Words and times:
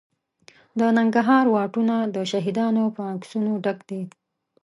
د 0.79 0.79
ننګرهار 0.97 1.45
واټونه 1.49 1.95
د 2.15 2.17
شهیدانو 2.31 2.83
په 2.95 3.01
عکسونو 3.13 3.51
ډک 3.63 3.79
دي. 3.89 4.01